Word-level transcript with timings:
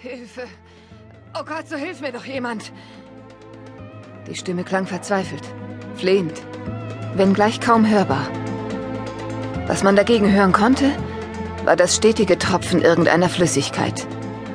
Hilfe! 0.00 0.42
Oh 1.34 1.42
Gott, 1.44 1.68
so 1.68 1.74
hilf 1.74 2.00
mir 2.00 2.12
doch 2.12 2.24
jemand! 2.24 2.72
Die 4.28 4.36
Stimme 4.36 4.62
klang 4.62 4.86
verzweifelt, 4.86 5.42
flehend, 5.96 6.40
wenngleich 7.16 7.60
kaum 7.60 7.84
hörbar. 7.84 8.28
Was 9.66 9.82
man 9.82 9.96
dagegen 9.96 10.30
hören 10.30 10.52
konnte, 10.52 10.92
war 11.64 11.74
das 11.74 11.96
stetige 11.96 12.38
Tropfen 12.38 12.80
irgendeiner 12.80 13.28
Flüssigkeit, 13.28 14.06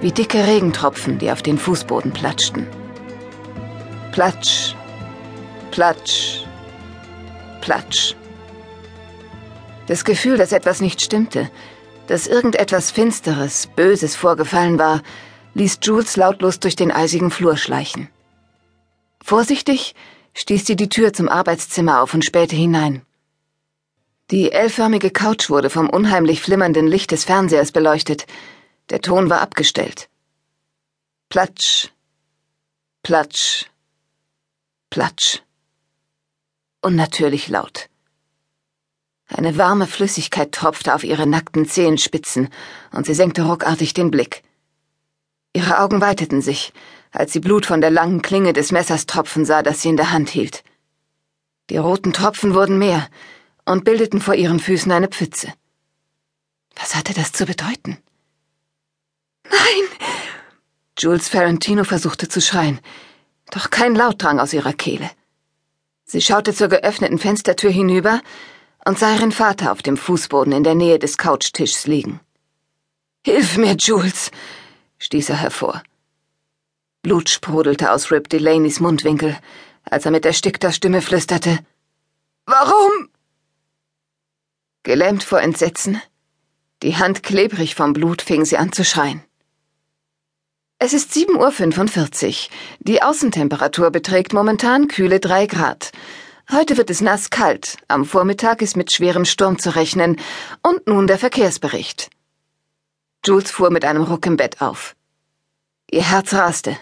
wie 0.00 0.10
dicke 0.10 0.46
Regentropfen, 0.46 1.18
die 1.18 1.30
auf 1.30 1.42
den 1.42 1.58
Fußboden 1.58 2.12
platschten. 2.12 2.66
Platsch, 4.12 4.74
platsch, 5.70 6.46
platsch. 7.60 8.14
Das 9.86 10.06
Gefühl, 10.06 10.38
dass 10.38 10.52
etwas 10.52 10.80
nicht 10.80 11.02
stimmte, 11.02 11.50
dass 12.06 12.26
irgendetwas 12.26 12.90
Finsteres, 12.90 13.66
Böses 13.66 14.16
vorgefallen 14.16 14.78
war, 14.78 15.02
ließ 15.56 15.78
Jules 15.82 16.16
lautlos 16.16 16.60
durch 16.60 16.76
den 16.76 16.92
eisigen 16.92 17.30
Flur 17.30 17.56
schleichen. 17.56 18.10
Vorsichtig 19.22 19.94
stieß 20.34 20.66
sie 20.66 20.76
die 20.76 20.90
Tür 20.90 21.14
zum 21.14 21.30
Arbeitszimmer 21.30 22.02
auf 22.02 22.12
und 22.12 22.26
spähte 22.26 22.54
hinein. 22.54 23.06
Die 24.30 24.52
L-förmige 24.52 25.10
Couch 25.10 25.48
wurde 25.48 25.70
vom 25.70 25.88
unheimlich 25.88 26.42
flimmernden 26.42 26.86
Licht 26.86 27.10
des 27.10 27.24
Fernsehers 27.24 27.72
beleuchtet. 27.72 28.26
Der 28.90 29.00
Ton 29.00 29.30
war 29.30 29.40
abgestellt. 29.40 30.10
Platsch, 31.30 31.88
platsch, 33.02 33.66
platsch. 34.90 35.40
Unnatürlich 36.82 37.48
laut. 37.48 37.88
Eine 39.28 39.56
warme 39.56 39.86
Flüssigkeit 39.86 40.52
tropfte 40.52 40.94
auf 40.94 41.02
ihre 41.02 41.26
nackten 41.26 41.66
Zehenspitzen, 41.66 42.50
und 42.92 43.06
sie 43.06 43.14
senkte 43.14 43.42
ruckartig 43.42 43.94
den 43.94 44.10
Blick. 44.10 44.42
Ihre 45.56 45.78
Augen 45.80 46.02
weiteten 46.02 46.42
sich, 46.42 46.74
als 47.12 47.32
sie 47.32 47.40
Blut 47.40 47.64
von 47.64 47.80
der 47.80 47.90
langen 47.90 48.20
Klinge 48.20 48.52
des 48.52 48.72
Messers 48.72 49.06
tropfen 49.06 49.46
sah, 49.46 49.62
das 49.62 49.80
sie 49.80 49.88
in 49.88 49.96
der 49.96 50.10
Hand 50.10 50.28
hielt. 50.28 50.62
Die 51.70 51.78
roten 51.78 52.12
Tropfen 52.12 52.52
wurden 52.52 52.76
mehr 52.76 53.08
und 53.64 53.82
bildeten 53.82 54.20
vor 54.20 54.34
ihren 54.34 54.60
Füßen 54.60 54.92
eine 54.92 55.08
Pfütze. 55.08 55.50
Was 56.78 56.94
hatte 56.94 57.14
das 57.14 57.32
zu 57.32 57.46
bedeuten? 57.46 57.96
Nein! 59.44 59.84
Jules 60.98 61.30
Ferrantino 61.30 61.84
versuchte 61.84 62.28
zu 62.28 62.42
schreien, 62.42 62.78
doch 63.50 63.70
kein 63.70 63.94
Laut 63.94 64.22
drang 64.22 64.40
aus 64.40 64.52
ihrer 64.52 64.74
Kehle. 64.74 65.10
Sie 66.04 66.20
schaute 66.20 66.52
zur 66.52 66.68
geöffneten 66.68 67.18
Fenstertür 67.18 67.70
hinüber 67.70 68.20
und 68.84 68.98
sah 68.98 69.14
ihren 69.14 69.32
Vater 69.32 69.72
auf 69.72 69.80
dem 69.80 69.96
Fußboden 69.96 70.52
in 70.52 70.64
der 70.64 70.74
Nähe 70.74 70.98
des 70.98 71.16
Couchtischs 71.16 71.86
liegen. 71.86 72.20
Hilf 73.24 73.56
mir, 73.56 73.74
Jules, 73.78 74.30
stieß 74.98 75.30
er 75.30 75.36
hervor. 75.36 75.82
Blut 77.02 77.28
sprudelte 77.28 77.92
aus 77.92 78.10
Rip 78.10 78.28
Delaney's 78.28 78.80
Mundwinkel, 78.80 79.38
als 79.84 80.04
er 80.04 80.10
mit 80.10 80.26
erstickter 80.26 80.72
Stimme 80.72 81.02
flüsterte. 81.02 81.58
Warum? 82.46 83.08
Gelähmt 84.82 85.22
vor 85.22 85.40
Entsetzen, 85.40 86.00
die 86.82 86.96
Hand 86.96 87.22
klebrig 87.22 87.74
vom 87.74 87.92
Blut, 87.92 88.22
fing 88.22 88.44
sie 88.44 88.58
an 88.58 88.72
zu 88.72 88.84
schreien. 88.84 89.22
Es 90.78 90.92
ist 90.92 91.12
7.45 91.12 92.28
Uhr. 92.28 92.34
Die 92.80 93.02
Außentemperatur 93.02 93.90
beträgt 93.90 94.34
momentan 94.34 94.88
kühle 94.88 95.20
drei 95.20 95.46
Grad. 95.46 95.90
Heute 96.52 96.76
wird 96.76 96.90
es 96.90 97.00
nass 97.00 97.30
kalt, 97.30 97.78
am 97.88 98.04
Vormittag 98.04 98.60
ist 98.60 98.76
mit 98.76 98.92
schwerem 98.92 99.24
Sturm 99.24 99.58
zu 99.58 99.74
rechnen, 99.74 100.20
und 100.62 100.86
nun 100.86 101.06
der 101.06 101.18
Verkehrsbericht. 101.18 102.10
Jules 103.26 103.50
fuhr 103.50 103.70
mit 103.70 103.84
einem 103.84 104.04
Ruck 104.04 104.24
im 104.26 104.36
Bett 104.36 104.60
auf. 104.60 104.94
Ihr 105.90 106.08
Herz 106.08 106.32
raste, 106.32 106.78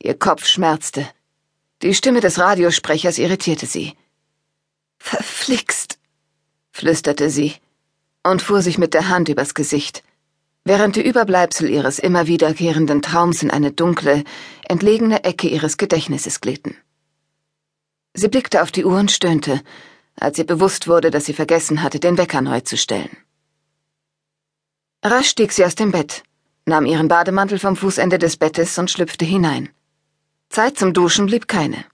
ihr 0.00 0.16
Kopf 0.16 0.46
schmerzte. 0.46 1.08
Die 1.82 1.92
Stimme 1.92 2.20
des 2.20 2.38
Radiosprechers 2.38 3.18
irritierte 3.18 3.66
sie. 3.66 3.94
Verflixt, 5.00 5.98
flüsterte 6.70 7.30
sie 7.30 7.54
und 8.22 8.42
fuhr 8.42 8.62
sich 8.62 8.78
mit 8.78 8.94
der 8.94 9.08
Hand 9.08 9.28
übers 9.28 9.54
Gesicht, 9.54 10.04
während 10.62 10.94
die 10.94 11.04
Überbleibsel 11.04 11.68
ihres 11.68 11.98
immer 11.98 12.28
wiederkehrenden 12.28 13.02
Traums 13.02 13.42
in 13.42 13.50
eine 13.50 13.72
dunkle, 13.72 14.22
entlegene 14.68 15.24
Ecke 15.24 15.48
ihres 15.48 15.78
Gedächtnisses 15.78 16.40
glitten. 16.40 16.76
Sie 18.14 18.28
blickte 18.28 18.62
auf 18.62 18.70
die 18.70 18.84
Uhr 18.84 18.98
und 18.98 19.10
stöhnte, 19.10 19.62
als 20.14 20.38
ihr 20.38 20.46
bewusst 20.46 20.86
wurde, 20.86 21.10
dass 21.10 21.24
sie 21.24 21.34
vergessen 21.34 21.82
hatte, 21.82 21.98
den 21.98 22.18
Wecker 22.18 22.40
neu 22.40 22.60
zu 22.60 22.76
stellen. 22.76 23.16
Rasch 25.04 25.28
stieg 25.28 25.52
sie 25.52 25.64
aus 25.64 25.76
dem 25.76 25.92
Bett, 25.92 26.24
nahm 26.66 26.84
ihren 26.84 27.06
Bademantel 27.06 27.60
vom 27.60 27.76
Fußende 27.76 28.18
des 28.18 28.36
Bettes 28.36 28.78
und 28.78 28.90
schlüpfte 28.90 29.24
hinein. 29.24 29.68
Zeit 30.48 30.76
zum 30.76 30.92
Duschen 30.92 31.26
blieb 31.26 31.46
keine. 31.46 31.84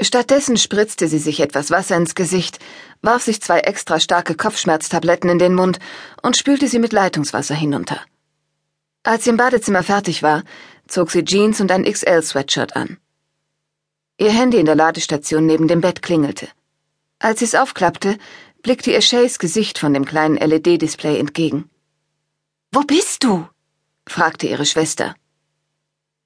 Stattdessen 0.00 0.56
spritzte 0.56 1.08
sie 1.08 1.18
sich 1.18 1.40
etwas 1.40 1.72
Wasser 1.72 1.96
ins 1.96 2.14
Gesicht, 2.14 2.60
warf 3.02 3.22
sich 3.22 3.42
zwei 3.42 3.60
extra 3.60 3.98
starke 3.98 4.36
Kopfschmerztabletten 4.36 5.28
in 5.28 5.38
den 5.40 5.54
Mund 5.54 5.80
und 6.22 6.36
spülte 6.36 6.68
sie 6.68 6.78
mit 6.78 6.92
Leitungswasser 6.92 7.54
hinunter. 7.54 8.00
Als 9.02 9.24
sie 9.24 9.30
im 9.30 9.36
Badezimmer 9.36 9.82
fertig 9.82 10.22
war, 10.22 10.44
zog 10.86 11.10
sie 11.10 11.24
Jeans 11.24 11.60
und 11.60 11.72
ein 11.72 11.84
XL-Sweatshirt 11.84 12.76
an. 12.76 12.98
Ihr 14.18 14.30
Handy 14.30 14.58
in 14.58 14.66
der 14.66 14.76
Ladestation 14.76 15.46
neben 15.46 15.66
dem 15.66 15.80
Bett 15.80 16.00
klingelte. 16.00 16.48
Als 17.18 17.38
sie 17.38 17.46
es 17.46 17.54
aufklappte, 17.54 18.18
blickte 18.62 18.92
ihr 18.92 19.00
Shays 19.00 19.38
Gesicht 19.38 19.78
von 19.78 19.94
dem 19.94 20.04
kleinen 20.04 20.36
LED-Display 20.36 21.18
entgegen. 21.18 21.69
Wo 22.72 22.82
bist 22.82 23.24
du? 23.24 23.48
fragte 24.06 24.46
ihre 24.46 24.64
Schwester. 24.64 25.16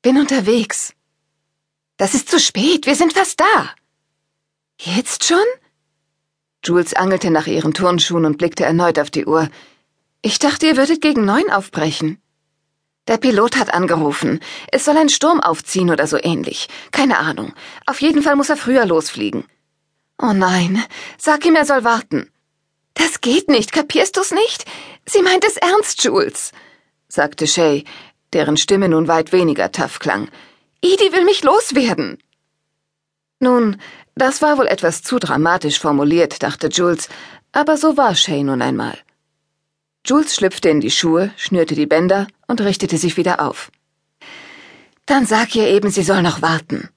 Bin 0.03 0.19
unterwegs. 0.19 0.93
Das 1.97 2.15
ist 2.15 2.29
zu 2.29 2.39
spät, 2.39 2.85
wir 2.85 2.97
sind 2.97 3.15
fast 3.15 3.41
da. 3.41 3.71
Jetzt 4.79 5.25
schon? 5.25 5.47
Jules 6.63 6.93
angelte 6.93 7.31
nach 7.31 7.47
ihren 7.47 7.73
Turnschuhen 7.73 8.27
und 8.27 8.37
blickte 8.37 8.65
erneut 8.65 8.99
auf 8.99 9.11
die 9.11 9.25
Uhr. 9.25 9.49
Ich 10.21 10.39
dachte, 10.39 10.67
ihr 10.67 10.77
würdet 10.77 11.01
gegen 11.01 11.25
neun 11.25 11.51
aufbrechen. 11.51 12.21
Der 13.07 13.17
Pilot 13.19 13.57
hat 13.57 13.73
angerufen. 13.73 14.41
Es 14.71 14.85
soll 14.85 14.97
ein 14.97 15.11
Sturm 15.11 15.41
aufziehen 15.41 15.91
oder 15.91 16.07
so 16.07 16.19
ähnlich. 16.23 16.69
Keine 16.91 17.19
Ahnung. 17.19 17.55
Auf 17.87 18.03
jeden 18.03 18.23
Fall 18.23 18.37
muss 18.37 18.51
er 18.51 18.57
früher 18.57 18.85
losfliegen. 18.85 19.45
Oh 20.19 20.33
nein, 20.33 20.83
sag 21.19 21.45
ihm, 21.47 21.57
er 21.57 21.65
soll 21.65 21.85
warten. 21.85 22.31
Das 22.95 23.21
geht 23.21 23.49
nicht, 23.49 23.73
kapierst 23.73 24.17
du's 24.17 24.31
nicht? 24.31 24.65
Sie 25.07 25.23
meint 25.23 25.45
es 25.45 25.57
ernst, 25.57 26.03
Jules, 26.03 26.53
sagte 27.09 27.47
Shay, 27.47 27.85
deren 28.33 28.57
Stimme 28.57 28.89
nun 28.89 29.07
weit 29.09 29.33
weniger 29.33 29.71
tough 29.71 29.99
klang. 29.99 30.29
Edie 30.83 31.13
will 31.13 31.25
mich 31.25 31.43
loswerden. 31.43 32.19
Nun, 33.39 33.81
das 34.15 34.43
war 34.43 34.59
wohl 34.59 34.67
etwas 34.67 35.03
zu 35.03 35.19
dramatisch 35.19 35.79
formuliert, 35.79 36.43
dachte 36.43 36.69
Jules, 36.69 37.09
aber 37.53 37.77
so 37.77 37.97
war 37.97 38.15
Shay 38.15 38.43
nun 38.43 38.63
einmal. 38.63 38.97
Jules 40.07 40.35
schlüpfte 40.35 40.69
in 40.69 40.81
die 40.81 40.91
Schuhe, 40.91 41.33
schnürte 41.37 41.75
die 41.75 41.87
Bänder 41.87 42.27
und 42.47 42.61
richtete 42.61 42.99
sich 42.99 43.17
wieder 43.17 43.41
auf. 43.41 43.71
Dann 45.07 45.27
sag 45.27 45.55
ihr 45.55 45.69
eben, 45.69 45.91
sie 45.91 46.03
soll 46.03 46.23
noch 46.23 46.43
warten. 46.43 46.89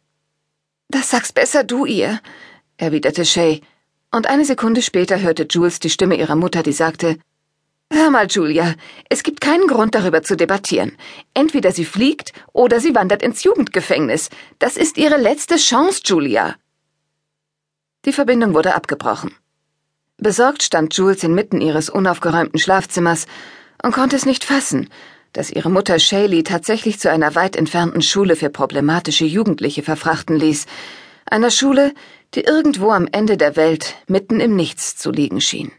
Das 0.90 1.10
sagst 1.10 1.34
besser 1.34 1.64
du 1.64 1.86
ihr, 1.86 2.22
erwiderte 2.78 3.26
Shay, 3.26 3.62
und 4.12 4.28
eine 4.28 4.46
Sekunde 4.46 4.82
später 4.82 5.20
hörte 5.20 5.48
Jules 5.50 5.80
die 5.80 5.90
Stimme 5.90 6.16
ihrer 6.16 6.36
Mutter, 6.36 6.64
die 6.64 6.72
sagte 6.72 7.18
Hör 7.92 8.10
mal, 8.10 8.28
Julia, 8.28 8.76
es 9.10 9.24
gibt 9.24 9.42
keinen 9.42 9.68
Grund 9.68 9.96
darüber 9.96 10.22
zu 10.22 10.36
debattieren. 10.36 10.98
Entweder 11.34 11.72
sie 11.72 11.86
fliegt 11.86 12.34
oder 12.54 12.80
sie 12.80 12.94
wandert 12.94 13.22
ins 13.22 13.44
Jugendgefängnis. 13.44 14.30
Das 14.60 14.78
ist 14.78 14.98
ihre 14.98 15.18
letzte 15.18 15.56
Chance, 15.56 16.02
Julia. 16.06 16.56
Die 18.06 18.14
Verbindung 18.14 18.54
wurde 18.54 18.76
abgebrochen. 18.76 19.36
Besorgt 20.18 20.64
stand 20.64 20.96
Jules 20.96 21.24
inmitten 21.24 21.62
ihres 21.62 21.90
unaufgeräumten 21.90 22.60
Schlafzimmers 22.60 23.26
und 23.84 23.94
konnte 23.94 24.16
es 24.16 24.26
nicht 24.26 24.44
fassen, 24.44 24.90
dass 25.34 25.52
ihre 25.52 25.70
Mutter 25.70 26.00
Shaylee 26.00 26.44
tatsächlich 26.44 27.00
zu 27.00 27.12
einer 27.12 27.36
weit 27.36 27.56
entfernten 27.56 28.02
Schule 28.02 28.36
für 28.36 28.50
problematische 28.50 29.26
Jugendliche 29.26 29.84
verfrachten 29.84 30.36
ließ, 30.36 30.66
einer 31.26 31.52
Schule, 31.52 31.94
die 32.34 32.42
irgendwo 32.42 32.92
am 32.92 33.08
Ende 33.12 33.38
der 33.38 33.56
Welt 33.56 33.96
mitten 34.08 34.40
im 34.40 34.56
Nichts 34.56 34.96
zu 34.96 35.12
liegen 35.12 35.42
schien. 35.42 35.72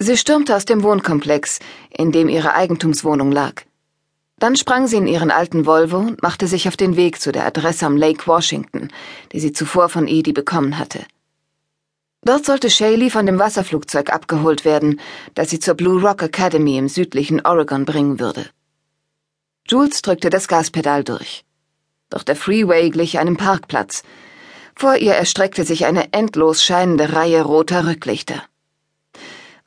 Sie 0.00 0.16
stürmte 0.16 0.54
aus 0.54 0.64
dem 0.64 0.84
Wohnkomplex, 0.84 1.58
in 1.90 2.12
dem 2.12 2.28
ihre 2.28 2.54
Eigentumswohnung 2.54 3.32
lag. 3.32 3.62
Dann 4.38 4.54
sprang 4.54 4.86
sie 4.86 4.96
in 4.96 5.08
ihren 5.08 5.32
alten 5.32 5.66
Volvo 5.66 5.98
und 5.98 6.22
machte 6.22 6.46
sich 6.46 6.68
auf 6.68 6.76
den 6.76 6.96
Weg 6.96 7.20
zu 7.20 7.32
der 7.32 7.44
Adresse 7.44 7.84
am 7.84 7.96
Lake 7.96 8.24
Washington, 8.26 8.90
die 9.32 9.40
sie 9.40 9.52
zuvor 9.52 9.88
von 9.88 10.06
Edie 10.06 10.32
bekommen 10.32 10.78
hatte. 10.78 11.04
Dort 12.22 12.44
sollte 12.44 12.70
Shaylee 12.70 13.10
von 13.10 13.26
dem 13.26 13.40
Wasserflugzeug 13.40 14.12
abgeholt 14.12 14.64
werden, 14.64 15.00
das 15.34 15.50
sie 15.50 15.58
zur 15.58 15.74
Blue 15.74 16.00
Rock 16.00 16.22
Academy 16.22 16.78
im 16.78 16.88
südlichen 16.88 17.44
Oregon 17.44 17.84
bringen 17.84 18.20
würde. 18.20 18.46
Jules 19.68 20.02
drückte 20.02 20.30
das 20.30 20.46
Gaspedal 20.46 21.02
durch. 21.02 21.44
Doch 22.08 22.22
der 22.22 22.36
Freeway 22.36 22.90
glich 22.90 23.18
einem 23.18 23.36
Parkplatz. 23.36 24.04
Vor 24.76 24.96
ihr 24.96 25.14
erstreckte 25.14 25.64
sich 25.64 25.86
eine 25.86 26.12
endlos 26.12 26.62
scheinende 26.62 27.12
Reihe 27.12 27.42
roter 27.42 27.86
Rücklichter. 27.86 28.44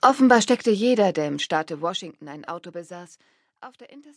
Offenbar 0.03 0.41
steckte 0.41 0.71
jeder, 0.71 1.13
der 1.13 1.27
im 1.27 1.37
Staate 1.37 1.79
Washington 1.79 2.27
ein 2.27 2.43
Auto 2.45 2.71
besaß, 2.71 3.19
auf 3.61 3.77
der 3.77 3.91
Interstate 3.91 4.09